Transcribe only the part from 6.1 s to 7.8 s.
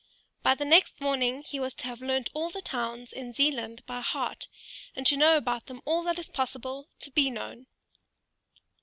is possible to be known.